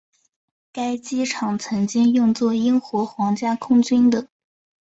[0.71, 4.29] 该机场曾经用作英国皇家空军的。